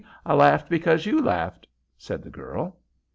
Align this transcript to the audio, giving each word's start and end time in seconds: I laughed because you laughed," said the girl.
I 0.25 0.33
laughed 0.33 0.67
because 0.67 1.05
you 1.05 1.21
laughed," 1.21 1.67
said 1.95 2.23
the 2.23 2.31
girl. 2.31 2.79